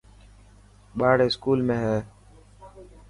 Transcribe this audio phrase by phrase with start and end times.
[0.97, 1.97] ٻاڙ اسڪول ۾ هي.